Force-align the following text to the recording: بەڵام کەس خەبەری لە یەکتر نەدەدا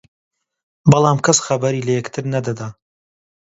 بەڵام 0.91 1.17
کەس 1.25 1.37
خەبەری 1.45 1.85
لە 1.87 1.91
یەکتر 1.97 2.23
نەدەدا 2.33 2.67